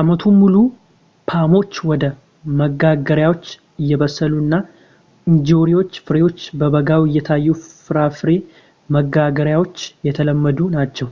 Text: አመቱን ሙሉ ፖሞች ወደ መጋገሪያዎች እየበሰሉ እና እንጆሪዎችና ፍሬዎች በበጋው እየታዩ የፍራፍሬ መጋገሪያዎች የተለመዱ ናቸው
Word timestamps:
አመቱን 0.00 0.34
ሙሉ 0.42 0.54
ፖሞች 1.30 1.72
ወደ 1.90 2.04
መጋገሪያዎች 2.60 3.44
እየበሰሉ 3.82 4.32
እና 4.44 4.54
እንጆሪዎችና 5.30 6.04
ፍሬዎች 6.10 6.40
በበጋው 6.62 7.04
እየታዩ 7.10 7.46
የፍራፍሬ 7.56 8.32
መጋገሪያዎች 8.98 9.76
የተለመዱ 10.08 10.58
ናቸው 10.78 11.10